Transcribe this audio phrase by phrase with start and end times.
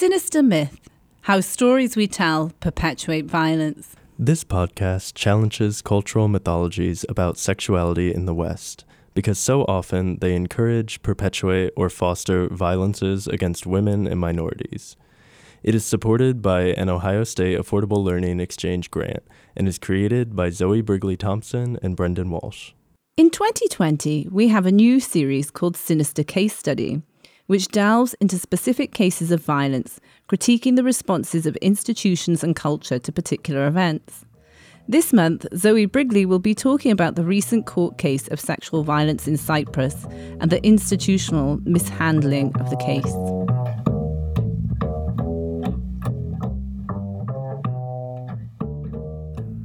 [0.00, 0.80] Sinister Myth
[1.20, 3.96] How Stories We Tell Perpetuate Violence.
[4.18, 11.02] This podcast challenges cultural mythologies about sexuality in the West because so often they encourage,
[11.02, 14.96] perpetuate, or foster violences against women and minorities.
[15.62, 19.22] It is supported by an Ohio State Affordable Learning Exchange grant
[19.54, 22.72] and is created by Zoe Brigley Thompson and Brendan Walsh.
[23.18, 27.02] In 2020, we have a new series called Sinister Case Study,
[27.50, 29.98] which delves into specific cases of violence,
[30.28, 34.24] critiquing the responses of institutions and culture to particular events.
[34.86, 39.26] This month, Zoe Brigley will be talking about the recent court case of sexual violence
[39.26, 40.06] in Cyprus
[40.38, 43.12] and the institutional mishandling of the case.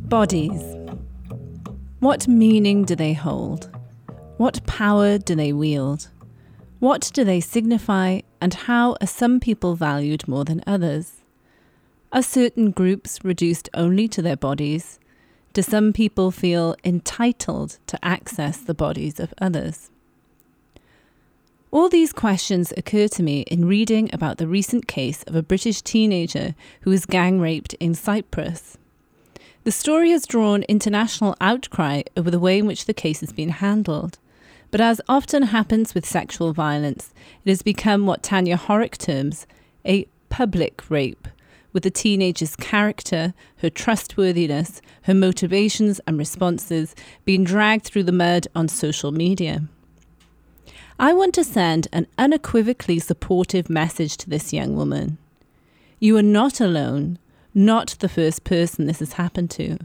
[0.10, 0.64] Bodies.
[2.00, 3.70] What meaning do they hold?
[4.38, 6.10] What power do they wield?
[6.80, 11.22] What do they signify, and how are some people valued more than others?
[12.12, 15.00] Are certain groups reduced only to their bodies?
[15.54, 19.90] Do some people feel entitled to access the bodies of others?
[21.72, 25.82] All these questions occur to me in reading about the recent case of a British
[25.82, 28.78] teenager who was gang raped in Cyprus.
[29.64, 33.50] The story has drawn international outcry over the way in which the case has been
[33.50, 34.20] handled.
[34.72, 37.14] But as often happens with sexual violence,
[37.44, 39.48] it has become what Tanya Horeck terms
[39.86, 41.28] a public rape,
[41.72, 48.48] with the teenager's character, her trustworthiness, her motivations and responses being dragged through the mud
[48.56, 49.64] on social media.
[50.98, 55.18] I want to send an unequivocally supportive message to this young woman.
[56.00, 57.20] You are not alone,
[57.54, 59.78] not the first person this has happened to.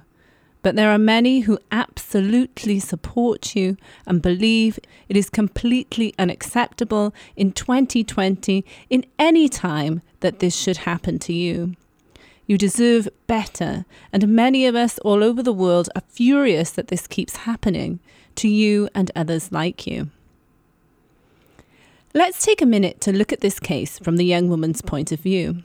[0.62, 7.52] But there are many who absolutely support you and believe it is completely unacceptable in
[7.52, 11.76] 2020, in any time, that this should happen to you.
[12.46, 17.06] You deserve better, and many of us all over the world are furious that this
[17.06, 18.00] keeps happening
[18.34, 20.10] to you and others like you.
[22.12, 25.20] Let's take a minute to look at this case from the young woman's point of
[25.20, 25.62] view.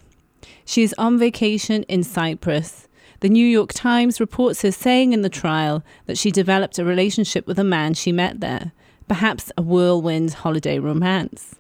[0.63, 2.87] She is on vacation in Cyprus
[3.25, 7.47] the New York Times reports her saying in the trial that she developed a relationship
[7.47, 8.71] with a man she met there,
[9.07, 11.55] perhaps a whirlwind holiday romance.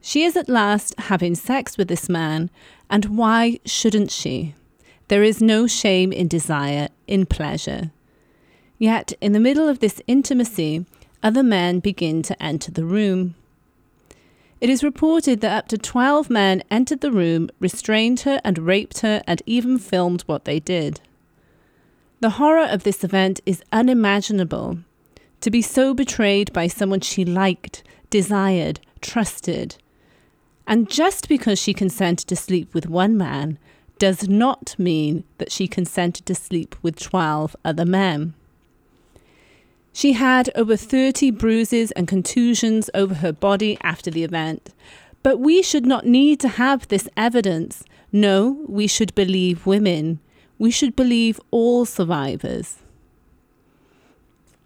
[0.00, 2.48] She is at last having sex with this man,
[2.88, 4.54] and why shouldn't she?
[5.08, 7.90] There is no shame in desire, in pleasure.
[8.78, 10.86] Yet, in the middle of this intimacy,
[11.24, 13.34] other men begin to enter the room.
[14.64, 19.00] It is reported that up to 12 men entered the room, restrained her, and raped
[19.00, 21.02] her, and even filmed what they did.
[22.20, 24.78] The horror of this event is unimaginable.
[25.42, 29.76] To be so betrayed by someone she liked, desired, trusted.
[30.66, 33.58] And just because she consented to sleep with one man
[33.98, 38.32] does not mean that she consented to sleep with 12 other men.
[39.96, 44.74] She had over 30 bruises and contusions over her body after the event.
[45.22, 47.84] But we should not need to have this evidence.
[48.10, 50.18] No, we should believe women.
[50.58, 52.78] We should believe all survivors.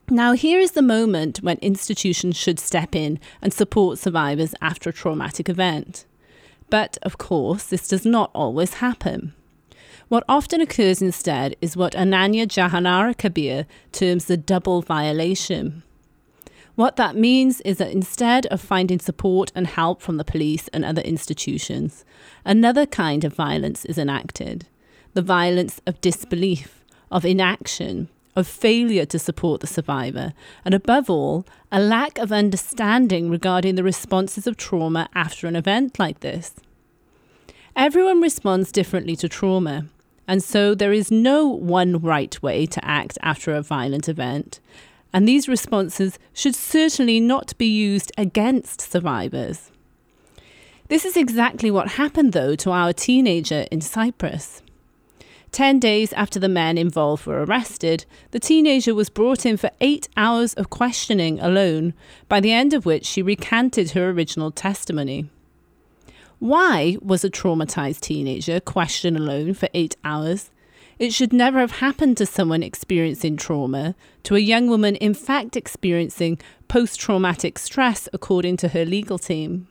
[0.08, 4.94] Now, here is the moment when institutions should step in and support survivors after a
[4.94, 6.06] traumatic event.
[6.70, 9.34] But, of course, this does not always happen.
[10.08, 15.82] What often occurs instead is what Ananya Jahanara Kabir terms the double violation.
[16.76, 20.82] What that means is that instead of finding support and help from the police and
[20.82, 22.06] other institutions,
[22.42, 24.66] another kind of violence is enacted
[25.14, 30.32] the violence of disbelief, of inaction, of failure to support the survivor,
[30.64, 35.98] and above all, a lack of understanding regarding the responses of trauma after an event
[35.98, 36.54] like this.
[37.74, 39.86] Everyone responds differently to trauma,
[40.28, 44.60] and so there is no one right way to act after a violent event.
[45.10, 49.72] And these responses should certainly not be used against survivors.
[50.88, 54.62] This is exactly what happened, though, to our teenager in Cyprus.
[55.50, 60.08] Ten days after the men involved were arrested, the teenager was brought in for eight
[60.14, 61.94] hours of questioning alone,
[62.28, 65.30] by the end of which she recanted her original testimony.
[66.38, 70.50] Why was a traumatized teenager questioned alone for eight hours?
[70.96, 75.56] It should never have happened to someone experiencing trauma, to a young woman in fact
[75.56, 76.38] experiencing
[76.68, 79.66] post traumatic stress, according to her legal team.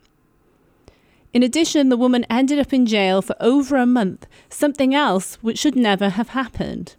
[1.32, 5.58] In addition, the woman ended up in jail for over a month, something else which
[5.58, 6.96] should never have happened.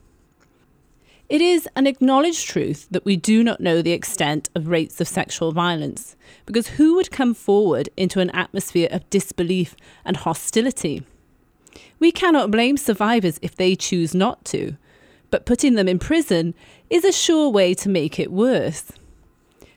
[1.30, 5.08] It is an acknowledged truth that we do not know the extent of rates of
[5.08, 6.16] sexual violence,
[6.48, 11.04] because who would come forward into an atmosphere of disbelief and hostility?
[12.00, 14.76] We cannot blame survivors if they choose not to,
[15.30, 16.56] but putting them in prison
[16.90, 18.92] is a sure way to make it worse.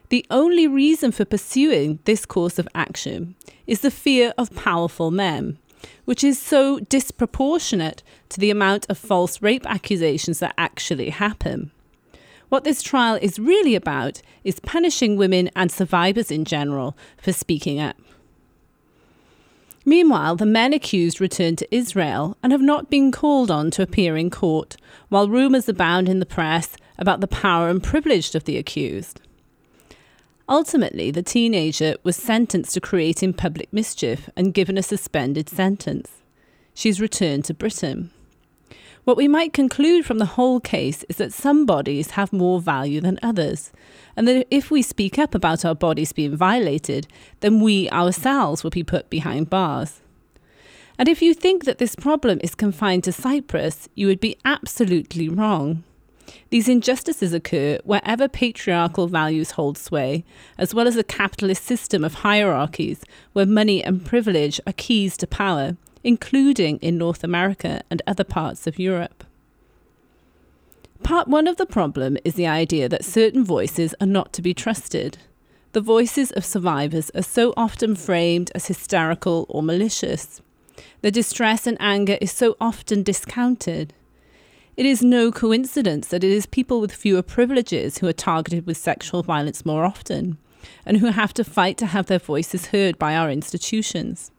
[0.08, 3.34] The only reason for pursuing this course of action
[3.66, 5.58] is the fear of powerful men,
[6.04, 11.70] which is so disproportionate to the amount of false rape accusations that actually happen.
[12.48, 17.80] What this trial is really about is punishing women and survivors in general for speaking
[17.80, 17.96] up.
[19.84, 24.16] Meanwhile, the men accused returned to Israel and have not been called on to appear
[24.16, 24.76] in court,
[25.08, 29.20] while rumours abound in the press about the power and privilege of the accused.
[30.52, 36.20] Ultimately, the teenager was sentenced to creating public mischief and given a suspended sentence.
[36.74, 38.10] She's returned to Britain.
[39.04, 43.00] What we might conclude from the whole case is that some bodies have more value
[43.00, 43.72] than others,
[44.14, 47.08] and that if we speak up about our bodies being violated,
[47.40, 50.02] then we ourselves will be put behind bars.
[50.98, 55.30] And if you think that this problem is confined to Cyprus, you would be absolutely
[55.30, 55.82] wrong.
[56.50, 60.24] These injustices occur wherever patriarchal values hold sway,
[60.58, 63.02] as well as a capitalist system of hierarchies
[63.32, 68.66] where money and privilege are keys to power, including in North America and other parts
[68.66, 69.24] of Europe.
[71.02, 74.54] Part one of the problem is the idea that certain voices are not to be
[74.54, 75.18] trusted.
[75.72, 80.40] The voices of survivors are so often framed as hysterical or malicious.
[81.00, 83.92] The distress and anger is so often discounted.
[84.74, 88.78] It is no coincidence that it is people with fewer privileges who are targeted with
[88.78, 90.38] sexual violence more often,
[90.86, 94.30] and who have to fight to have their voices heard by our institutions.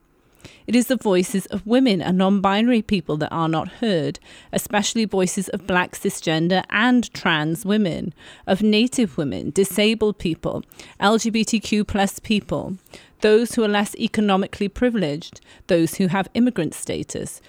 [0.66, 4.20] It is the voices of women and non binary people that are not heard,
[4.52, 8.12] especially voices of black cisgender and trans women,
[8.48, 10.64] of native women, disabled people,
[11.00, 12.78] LGBTQ plus people,
[13.22, 17.40] those who are less economically privileged, those who have immigrant status,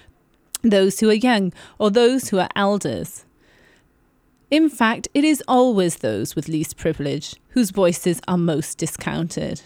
[0.69, 3.25] those who are young, or those who are elders.
[4.51, 9.61] In fact, it is always those with least privilege whose voices are most discounted.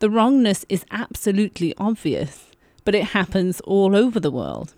[0.00, 2.48] The wrongness is absolutely obvious
[2.88, 4.72] but it happens all over the world.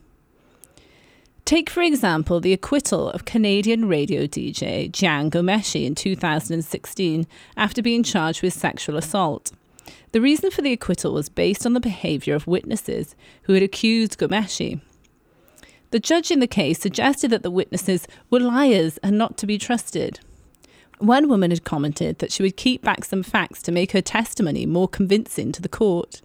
[1.45, 8.03] Take, for example, the acquittal of Canadian radio DJ Jian Ghomeshi in 2016 after being
[8.03, 9.53] charged with sexual assault.
[10.11, 13.15] The reason for the acquittal was based on the behaviour of witnesses
[13.45, 14.81] who had accused Ghomeshi.
[15.91, 19.59] The judge in the case suggested that the witnesses were liars and not to be
[19.59, 20.21] trusted.
[20.99, 24.67] One woman had commented that she would keep back some facts to make her testimony
[24.67, 26.23] more convincing to the court.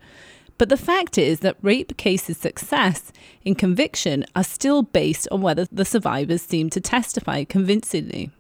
[0.58, 3.12] But the fact is that rape cases' success
[3.44, 8.32] in conviction are still based on whether the survivors seem to testify convincingly.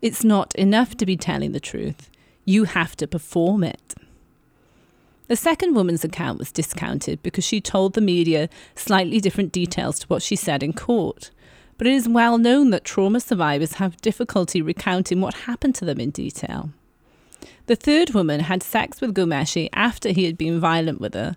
[0.00, 2.10] It's not enough to be telling the truth,
[2.44, 3.94] you have to perform it.
[5.26, 10.06] The second woman's account was discounted because she told the media slightly different details to
[10.06, 11.30] what she said in court.
[11.78, 15.98] But it is well known that trauma survivors have difficulty recounting what happened to them
[15.98, 16.70] in detail.
[17.66, 21.36] The third woman had sex with Ghomeshi after he had been violent with her.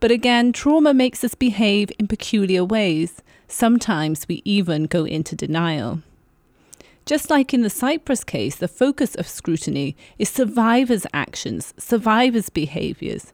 [0.00, 3.22] But again, trauma makes us behave in peculiar ways.
[3.46, 6.00] Sometimes we even go into denial.
[7.04, 13.32] Just like in the Cyprus case, the focus of scrutiny is survivors' actions, survivors' behaviours.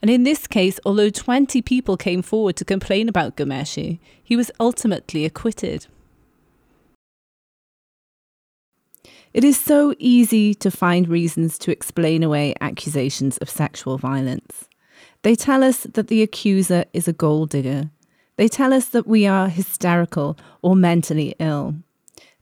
[0.00, 4.50] And in this case, although 20 people came forward to complain about Ghomeshi, he was
[4.60, 5.86] ultimately acquitted.
[9.34, 14.68] It is so easy to find reasons to explain away accusations of sexual violence.
[15.22, 17.90] They tell us that the accuser is a gold digger.
[18.36, 21.74] They tell us that we are hysterical or mentally ill.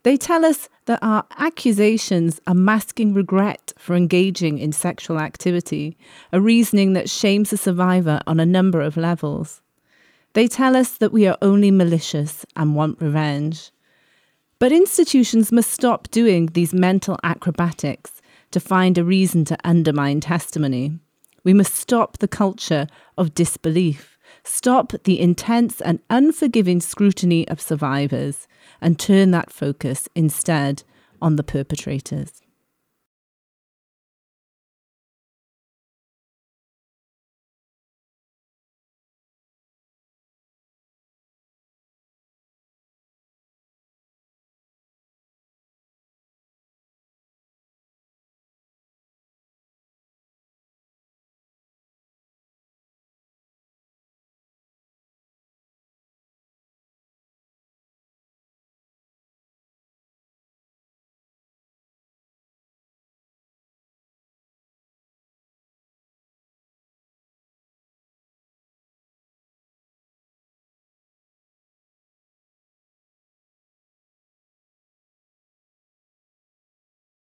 [0.05, 5.99] They tell us that our accusations are masking regret for engaging in sexual activity,
[6.33, 9.61] a reasoning that shames the survivor on a number of levels.
[10.35, 13.71] They tell us that we are only malicious and want revenge.
[14.59, 20.99] But institutions must stop doing these mental acrobatics to find a reason to undermine testimony.
[21.45, 22.87] We must stop the culture
[23.17, 28.47] of disbelief, stop the intense and unforgiving scrutiny of survivors,
[28.81, 30.83] and turn that focus instead
[31.21, 32.43] on the perpetrators.